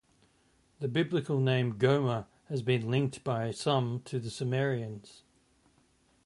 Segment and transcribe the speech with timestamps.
[0.79, 5.21] The Biblical name "Gomer" has been linked by some to the Cimmerians.